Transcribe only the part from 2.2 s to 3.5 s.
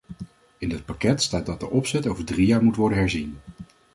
drie jaar moet worden herzien.